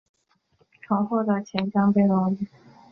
[0.81, 2.47] 曾获得钱江杯荣誉。